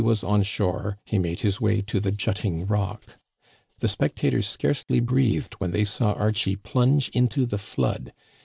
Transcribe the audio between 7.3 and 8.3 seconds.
the flood.